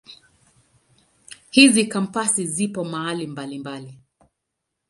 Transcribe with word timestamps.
Hizi 1.51 1.85
Kampasi 1.87 2.47
zipo 2.47 2.83
mahali 2.83 3.27
mbalimbali. 3.27 3.99